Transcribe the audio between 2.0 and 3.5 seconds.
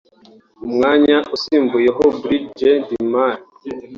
Brig Gen Demali